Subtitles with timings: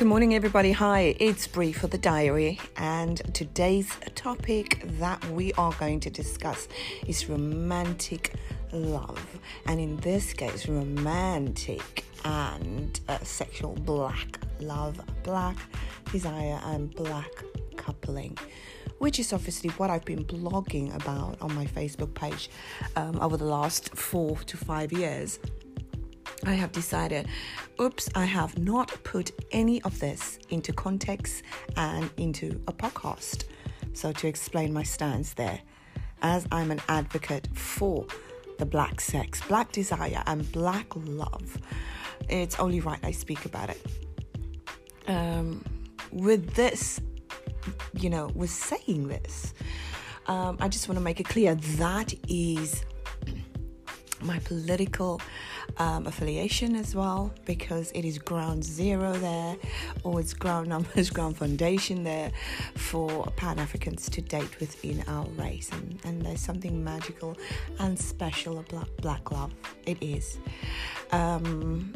[0.00, 0.72] Good morning, everybody.
[0.72, 6.68] Hi, it's Bree for the diary, and today's topic that we are going to discuss
[7.06, 8.32] is romantic
[8.72, 15.58] love, and in this case, romantic and uh, sexual black love, black
[16.10, 17.30] desire, and black
[17.76, 18.38] coupling.
[19.00, 22.48] Which is obviously what I've been blogging about on my Facebook page
[22.96, 25.38] um, over the last four to five years.
[26.46, 27.28] I have decided,
[27.80, 31.42] oops, I have not put any of this into context
[31.76, 33.44] and into a podcast.
[33.92, 35.60] So, to explain my stance there,
[36.22, 38.06] as I'm an advocate for
[38.58, 41.58] the black sex, black desire, and black love,
[42.28, 43.86] it's only right I speak about it.
[45.08, 45.64] Um,
[46.12, 47.00] with this,
[47.94, 49.54] you know, with saying this,
[50.26, 52.84] um, I just want to make it clear that is
[54.22, 55.20] my political
[55.80, 59.56] um, affiliation as well because it is ground zero there
[60.04, 62.30] or it's ground numbers ground foundation there
[62.74, 65.70] for pan africans to date within our race.
[65.72, 67.34] And, and there's something magical
[67.78, 69.52] and special about black love.
[69.86, 70.38] It is.
[71.12, 71.94] Um,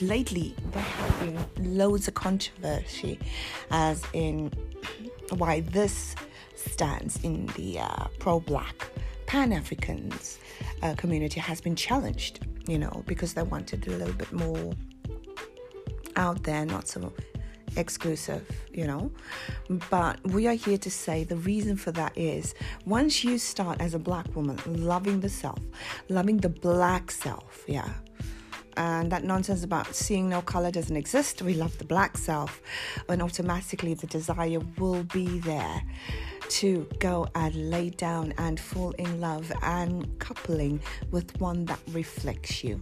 [0.00, 3.18] lately there have been loads of controversy
[3.70, 4.50] as in
[5.36, 6.14] why this
[6.54, 8.88] stands in the uh, pro-black
[9.32, 10.38] pan africans
[10.82, 14.72] uh, community has been challenged you know, because they wanted a little bit more
[16.16, 17.12] out there, not so
[17.76, 19.10] exclusive, you know.
[19.90, 23.94] But we are here to say the reason for that is once you start as
[23.94, 25.58] a black woman loving the self,
[26.08, 27.88] loving the black self, yeah.
[28.76, 31.42] And that nonsense about seeing no color doesn't exist.
[31.42, 32.62] We love the black self,
[33.08, 35.82] and automatically the desire will be there
[36.52, 40.78] to go and lay down and fall in love and coupling
[41.10, 42.78] with one that reflects you,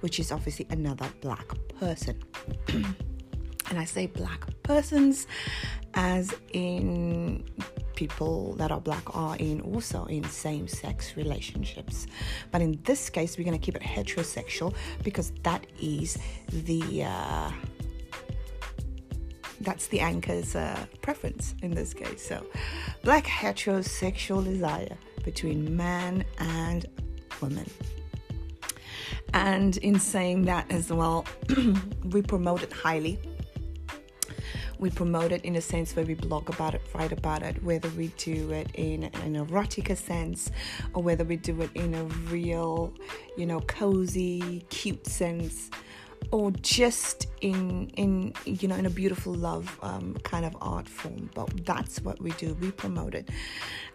[0.00, 1.46] which is obviously another black
[1.80, 2.22] person.
[2.68, 5.26] and I say black persons
[5.94, 7.44] as in
[7.94, 12.06] people that are black are in also in same sex relationships.
[12.50, 16.18] But in this case, we're going to keep it heterosexual because that is
[16.48, 17.04] the.
[17.04, 17.52] Uh,
[19.64, 22.26] that's the anchor's uh, preference in this case.
[22.26, 22.44] So,
[23.02, 26.86] black heterosexual desire between man and
[27.40, 27.68] woman.
[29.32, 31.26] And in saying that as well,
[32.04, 33.18] we promote it highly.
[34.78, 37.88] We promote it in a sense where we blog about it, write about it, whether
[37.90, 40.50] we do it in an erotica sense
[40.92, 42.92] or whether we do it in a real,
[43.36, 45.70] you know, cozy, cute sense
[46.30, 51.30] or just in in you know in a beautiful love um, kind of art form
[51.34, 52.54] but that's what we do.
[52.54, 53.28] We promote it.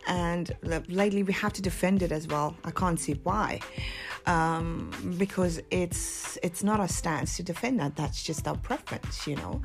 [0.07, 0.51] And
[0.87, 2.55] lately we have to defend it as well.
[2.63, 3.59] I can't see why.
[4.25, 7.95] Um, because it's it's not our stance to defend that.
[7.95, 9.61] That's just our preference you know?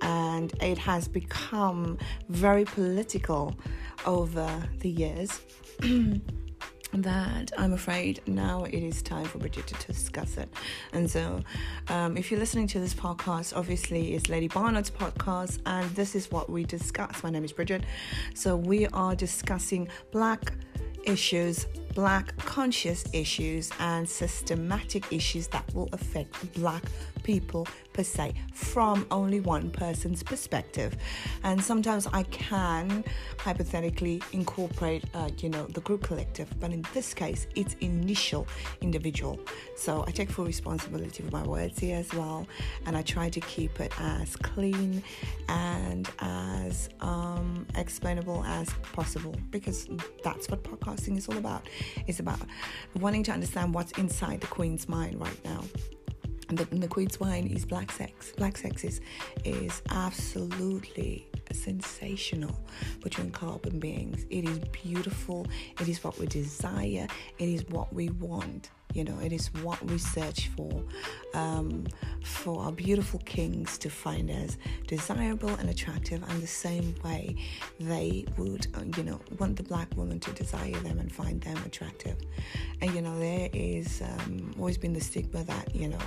[0.00, 1.98] And it has become
[2.28, 3.54] very political
[4.06, 4.48] over
[4.80, 5.40] the years
[7.02, 10.48] that I'm afraid now it is time for Bridget to discuss it.
[10.92, 11.40] And so,
[11.88, 16.30] um, if you're listening to this podcast, obviously it's Lady Barnard's podcast, and this is
[16.30, 17.22] what we discuss.
[17.22, 17.84] My name is Bridget.
[18.34, 20.52] So, we are discussing black
[21.04, 26.84] issues, black conscious issues, and systematic issues that will affect black
[27.22, 30.96] people per se from only one person's perspective.
[31.42, 33.04] And sometimes I can
[33.38, 38.46] hypothetically incorporate, uh, you know, the group collective, but in this case, it's initial
[38.80, 39.40] individual.
[39.76, 42.46] So I take full responsibility for my words here as well,
[42.86, 45.02] and I try to keep it as clean
[45.48, 49.88] and as um, explainable as possible because
[50.22, 51.68] that's what podcasting is all about.
[52.06, 52.40] It's about
[52.98, 55.62] wanting to understand what's inside the queen's mind right now
[56.48, 58.32] the, the Queen's wine is black sex.
[58.36, 59.00] Black sex is,
[59.44, 62.58] is absolutely sensational
[63.02, 64.26] between carbon beings.
[64.30, 65.46] It is beautiful.
[65.80, 67.06] It is what we desire.
[67.38, 68.70] It is what we want.
[68.94, 70.82] You know, it is what we search for,
[71.34, 71.84] um,
[72.22, 74.56] for our beautiful kings to find us
[74.86, 77.36] desirable and attractive, and the same way
[77.80, 81.56] they would, uh, you know, want the black woman to desire them and find them
[81.66, 82.16] attractive.
[82.80, 85.98] And you know, there is um, always been the stigma that you know,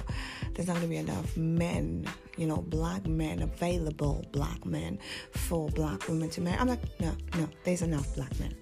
[0.53, 2.07] there's not going to be enough men,
[2.37, 4.97] you know, black men available, black men
[5.31, 6.57] for black women to marry.
[6.57, 8.55] I'm like, no, no, there's enough black men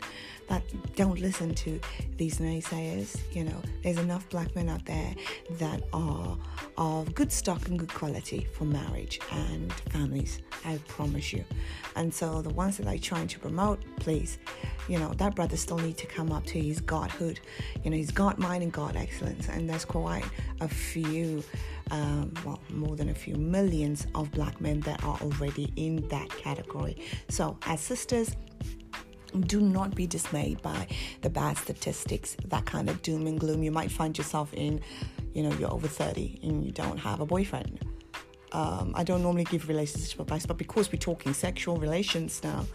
[0.47, 0.63] that
[0.95, 1.79] don't listen to
[2.17, 3.17] these naysayers.
[3.33, 5.13] You know, there's enough black men out there
[5.51, 6.37] that are
[6.77, 10.41] of good stock and good quality for marriage and families.
[10.63, 11.43] I promise you.
[11.95, 14.37] And so the ones that I'm trying to promote, please,
[14.87, 17.39] you know, that brother still need to come up to his godhood.
[17.83, 19.47] You know, his God mind and God excellence.
[19.47, 20.25] And there's quite
[20.61, 21.43] a few
[21.91, 26.29] um, well, more than a few millions of black men that are already in that
[26.29, 26.97] category.
[27.29, 28.35] So, as sisters,
[29.41, 30.87] do not be dismayed by
[31.21, 33.63] the bad statistics, that kind of doom and gloom.
[33.63, 34.81] You might find yourself in,
[35.33, 37.84] you know, you're over 30 and you don't have a boyfriend
[38.55, 42.65] um, I don't normally give relationship advice, but because we're talking sexual relations now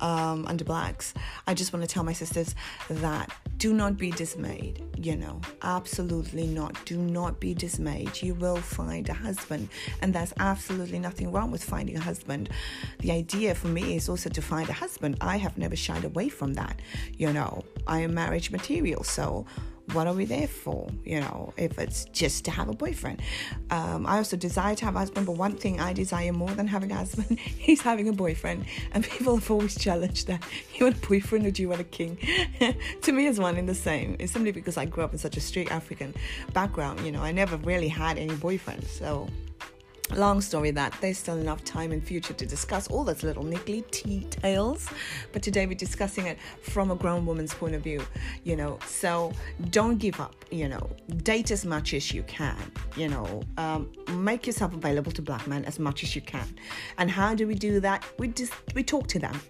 [0.00, 1.14] um, under blacks,
[1.46, 2.54] I just want to tell my sisters
[2.90, 4.84] that do not be dismayed.
[4.98, 6.84] You know, absolutely not.
[6.84, 8.20] Do not be dismayed.
[8.20, 9.70] You will find a husband,
[10.02, 12.50] and there's absolutely nothing wrong with finding a husband.
[12.98, 15.16] The idea for me is also to find a husband.
[15.22, 16.80] I have never shied away from that.
[17.16, 19.46] You know, I am marriage material, so
[19.92, 20.88] what are we there for?
[21.04, 23.20] You know, if it's just to have a boyfriend.
[23.70, 26.66] Um, I also desire to have a husband, but one thing I desire more than
[26.66, 28.66] having a husband is having a boyfriend.
[28.92, 30.42] And people have always challenged that.
[30.74, 32.16] You want a boyfriend or do you want a king?
[33.02, 34.16] to me, it's one in the same.
[34.18, 36.14] It's simply because I grew up in such a strict African
[36.54, 37.00] background.
[37.00, 38.86] You know, I never really had any boyfriends.
[38.86, 39.28] So
[40.14, 43.88] long story that there's still enough time in future to discuss all those little niggly
[43.90, 44.88] details
[45.32, 48.04] but today we're discussing it from a grown woman's point of view
[48.44, 48.78] you know.
[48.86, 49.32] So
[49.70, 50.90] don't give up you know.
[51.22, 52.56] Date as much as you can
[52.96, 53.42] you know.
[53.56, 56.46] Um, make yourself available to black men as much as you can.
[56.98, 58.04] And how do we do that?
[58.18, 59.40] We just we talk to them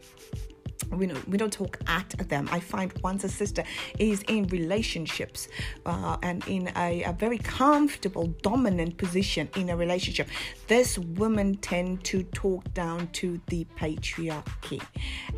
[0.97, 2.49] we don't, we don't talk at them.
[2.53, 3.65] I find once a sister
[3.99, 5.49] is in relationships
[5.87, 10.29] uh, and in a, a, very comfortable, dominant position in a relationship,
[10.69, 14.83] this women tend to talk down to the patriarchy.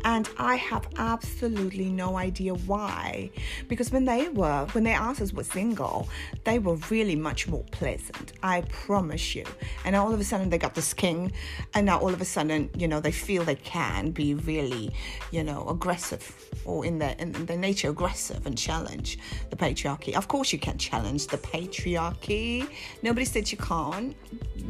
[0.03, 3.29] And I have absolutely no idea why.
[3.67, 6.07] Because when they were, when their asses were single,
[6.43, 8.33] they were really much more pleasant.
[8.43, 9.45] I promise you.
[9.83, 11.31] And all of a sudden they got this king,
[11.73, 14.91] and now all of a sudden, you know, they feel they can be really,
[15.31, 16.23] you know, aggressive
[16.65, 19.19] or in their in their nature aggressive and challenge
[19.49, 20.15] the patriarchy.
[20.15, 22.67] Of course you can challenge the patriarchy.
[23.03, 24.15] Nobody said you can't,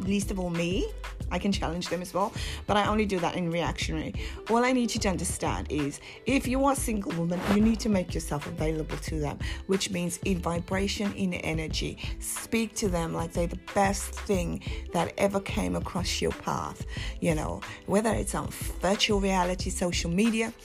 [0.00, 0.88] least of all me.
[1.30, 2.32] I can challenge them as well,
[2.68, 4.14] but I only do that in reactionary.
[4.48, 7.80] All I need you to understand is if you are a single woman, you need
[7.80, 11.98] to make yourself available to them, which means in vibration, in energy.
[12.20, 14.62] Speak to them like they're the best thing
[14.92, 16.86] that ever came across your path,
[17.20, 18.48] you know, whether it's on
[18.80, 20.52] virtual reality, social media,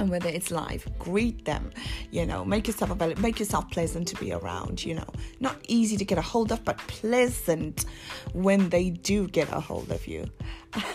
[0.00, 1.70] and whether it's live greet them
[2.10, 5.08] you know make yourself available make yourself pleasant to be around you know
[5.38, 7.84] not easy to get a hold of but pleasant
[8.32, 10.28] when they do get a hold of you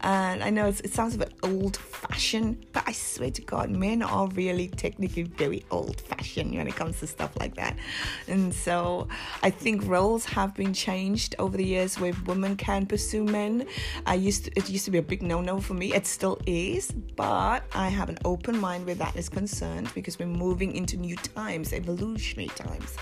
[0.00, 4.02] and I know it sounds a bit old fashioned, but I swear to God, men
[4.02, 7.76] are really technically very old fashioned when it comes to stuff like that.
[8.28, 9.08] And so
[9.42, 13.66] I think roles have been changed over the years where women can pursue men.
[14.06, 15.92] I used to, it used to be a big no no for me.
[15.92, 20.26] It still is, but I have an open mind where that is concerned because we're
[20.26, 22.94] moving into new times, evolutionary times,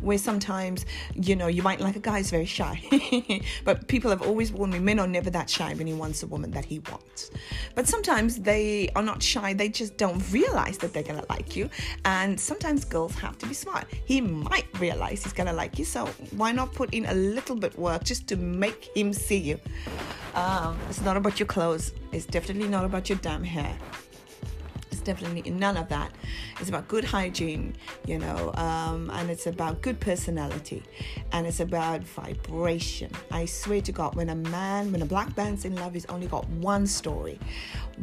[0.00, 2.80] where sometimes, you know, you might like a guy who's very shy,
[3.64, 6.28] but people have always warned me men are never that shy when he wants a
[6.28, 7.32] woman that he wants.
[7.74, 11.68] But sometimes they are not shy, they just don't realize that they're gonna like you.
[12.04, 13.86] And sometimes girls have to be smart.
[14.04, 16.06] He might realize he's gonna like you, so
[16.36, 19.58] why not put in a little bit work just to make him see you?
[20.34, 23.76] Um, it's not about your clothes, it's definitely not about your damn hair
[25.06, 26.10] definitely none of that.
[26.58, 27.76] It's about good hygiene,
[28.06, 30.82] you know, um, and it's about good personality,
[31.32, 33.10] and it's about vibration.
[33.30, 36.26] I swear to God, when a man, when a black man's in love, he's only
[36.26, 37.38] got one story,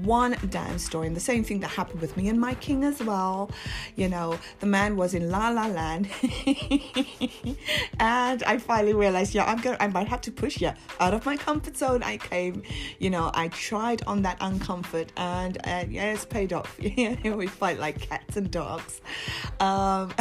[0.01, 3.03] one damn story, and the same thing that happened with me and my king as
[3.03, 3.51] well.
[3.95, 6.07] You know, the man was in La La Land,
[8.00, 11.25] and I finally realized, yeah, I'm gonna, I might have to push you out of
[11.25, 12.01] my comfort zone.
[12.01, 12.63] I came,
[13.00, 16.79] you know, I tried on that uncomfort, and uh, yeah, it's paid off.
[17.23, 19.01] we fight like cats and dogs.
[19.59, 20.13] Um,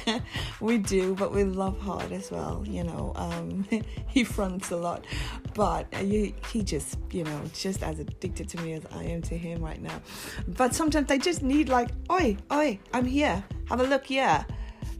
[0.60, 2.64] we do, but we love hard as well.
[2.66, 3.66] You know, um,
[4.08, 5.06] he fronts a lot,
[5.54, 9.36] but he, he just, you know, just as addicted to me as I am to
[9.36, 10.00] him right now.
[10.46, 13.42] But sometimes they just need like, oi, oi, I'm here.
[13.68, 14.44] Have a look, yeah.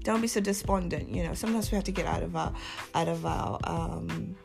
[0.02, 1.10] Don't be so despondent.
[1.10, 2.52] You know, sometimes we have to get out of our,
[2.94, 3.58] out of our.
[3.64, 4.36] Um,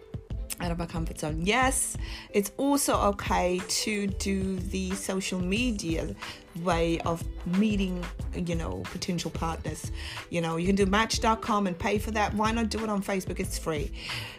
[0.62, 1.42] out of our comfort zone.
[1.44, 1.98] Yes,
[2.30, 6.16] it's also okay to do the social media
[6.64, 7.24] way of
[7.58, 9.92] meeting, you know, potential partners.
[10.30, 12.34] You know, you can do match.com and pay for that.
[12.34, 13.40] Why not do it on Facebook?
[13.40, 13.92] It's free.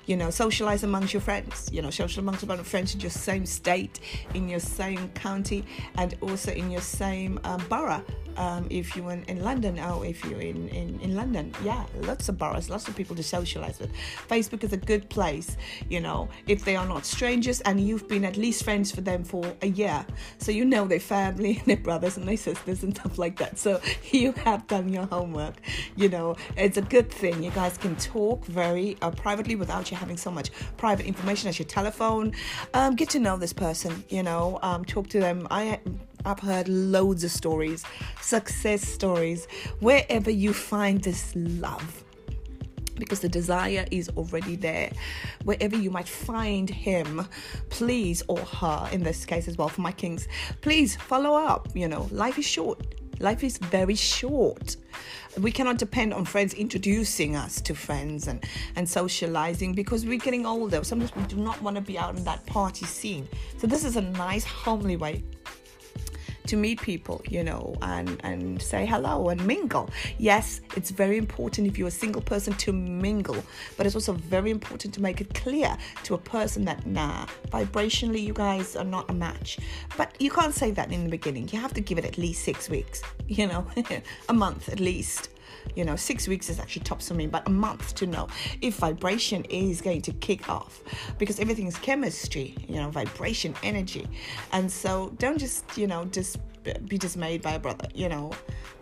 [0.06, 1.68] You know, socialize amongst your friends.
[1.72, 4.00] You know, social amongst your friends in your same state,
[4.34, 5.64] in your same county,
[5.98, 8.04] and also in your same um, borough
[8.36, 11.52] um, if you're in, in, London or if you're in, in, in London.
[11.64, 13.90] Yeah, lots of boroughs, lots of people to socialize with.
[14.28, 15.56] Facebook is a good place,
[15.88, 19.24] you know, if they are not strangers and you've been at least friends for them
[19.24, 20.04] for a year.
[20.38, 23.58] So you know their family, their brothers and my sisters and stuff like that.
[23.58, 23.80] So
[24.12, 25.56] you have done your homework,
[25.96, 27.42] you know, it's a good thing.
[27.42, 31.58] You guys can talk very uh, privately without you having so much private information as
[31.58, 32.32] your telephone.
[32.74, 35.48] Um, get to know this person, you know, um, talk to them.
[35.50, 35.80] I
[36.24, 37.84] I've heard loads of stories,
[38.20, 39.46] success stories,
[39.80, 42.05] wherever you find this love.
[42.96, 44.90] Because the desire is already there.
[45.44, 47.26] Wherever you might find him,
[47.70, 50.28] please, or her in this case as well, for my kings,
[50.60, 51.68] please follow up.
[51.74, 52.84] You know, life is short.
[53.20, 54.76] Life is very short.
[55.38, 60.44] We cannot depend on friends introducing us to friends and, and socializing because we're getting
[60.44, 60.82] older.
[60.84, 63.28] Sometimes we do not want to be out in that party scene.
[63.58, 65.22] So, this is a nice, homely way
[66.48, 69.90] to meet people, you know, and, and say hello and mingle.
[70.18, 73.42] Yes, it's very important if you're a single person to mingle,
[73.76, 78.22] but it's also very important to make it clear to a person that, nah, vibrationally,
[78.22, 79.58] you guys are not a match.
[79.96, 81.48] But you can't say that in the beginning.
[81.52, 83.66] You have to give it at least six weeks, you know,
[84.28, 85.30] a month at least
[85.74, 88.28] you know, six weeks is actually tops for me, but a month to know
[88.60, 90.82] if vibration is going to kick off
[91.18, 94.08] because everything is chemistry, you know, vibration, energy.
[94.52, 96.38] And so don't just, you know, just
[96.88, 98.32] be dismayed by a brother, you know.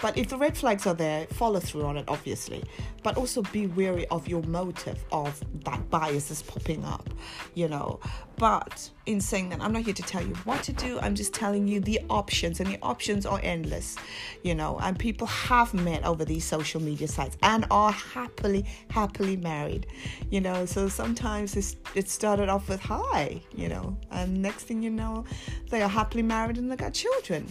[0.00, 2.64] But if the red flags are there, follow through on it, obviously.
[3.02, 7.08] But also be wary of your motive of that bias is popping up,
[7.54, 8.00] you know.
[8.36, 10.98] But in saying that, I'm not here to tell you what to do.
[11.00, 13.96] I'm just telling you the options, and the options are endless,
[14.42, 14.78] you know.
[14.80, 19.86] And people have met over these social media sites and are happily, happily married,
[20.30, 20.66] you know.
[20.66, 25.24] So sometimes it's, it started off with hi, you know, and next thing you know,
[25.70, 27.46] they are happily married and they got children.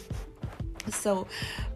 [0.91, 1.27] So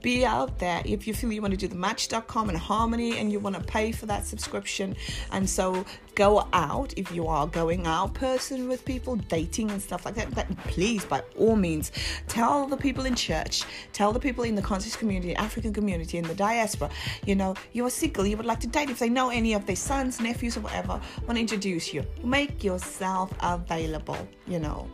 [0.02, 3.32] be out there if you feel you want to do the match.com and harmony and
[3.32, 4.96] you want to pay for that subscription.
[5.32, 5.86] And so
[6.18, 10.58] go out if you are going out person with people dating and stuff like that,
[10.66, 11.92] please by all means
[12.28, 16.24] tell the people in church tell the people in the conscious community african community in
[16.24, 16.90] the diaspora
[17.28, 19.76] you know you're single you would like to date if they know any of their
[19.76, 22.04] sons nephews or whatever want to introduce you.
[22.24, 24.90] Make yourself available you know.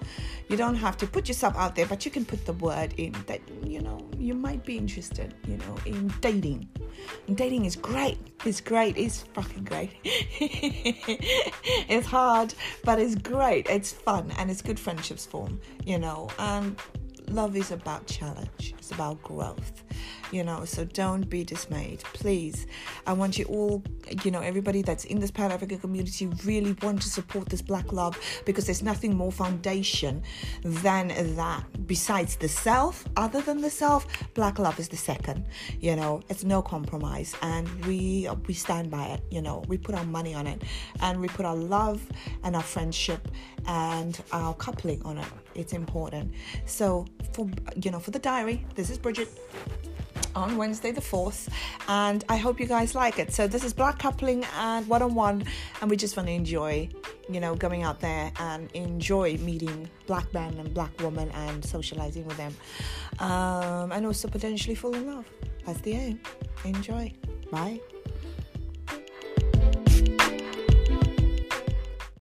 [0.50, 3.14] You don't have to put yourself out there but you can put the word in
[3.28, 6.68] that you know you might be interested you know in dating.
[7.28, 9.92] And dating is great it's great it's fucking great
[11.90, 12.54] it's hard,
[12.84, 13.68] but it's great.
[13.70, 16.30] It's fun and it's good friendships form, you know.
[16.40, 16.76] And
[17.34, 19.84] love is about challenge, it's about growth,
[20.32, 20.66] you know.
[20.66, 22.68] So don't be dismayed, please.
[23.08, 23.84] I want you all,
[24.24, 27.92] you know, everybody that's in this Pan African community really want to support this black
[27.92, 30.22] love because there's nothing more foundation
[30.64, 31.64] than that.
[31.88, 35.46] Besides the self, other than the self, black love is the second.
[35.80, 39.22] You know, it's no compromise, and we we stand by it.
[39.32, 40.62] You know, we put our money on it,
[41.02, 42.02] and we put our love
[42.44, 43.28] and our friendship
[43.66, 45.28] and our coupling on it.
[45.56, 46.34] It's important.
[46.66, 47.50] So for
[47.82, 49.30] you know for the diary, this is Bridget
[50.36, 51.50] on Wednesday the 4th,
[51.88, 53.34] and I hope you guys like it.
[53.34, 55.46] So, this is Black Coupling and one on one,
[55.82, 56.90] and we just want to enjoy,
[57.30, 62.26] you know, going out there and enjoy meeting black men and black women and socializing
[62.26, 62.56] with them,
[63.20, 65.26] um, and also potentially fall in love.
[65.66, 66.20] That's the aim.
[66.66, 67.14] Enjoy.
[67.52, 67.80] Bye.